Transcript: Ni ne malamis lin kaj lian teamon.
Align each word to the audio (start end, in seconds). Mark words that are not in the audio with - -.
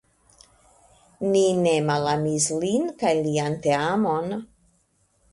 Ni 1.33 1.41
ne 1.65 1.73
malamis 1.89 2.47
lin 2.63 2.87
kaj 3.03 3.11
lian 3.27 3.59
teamon. 3.67 4.33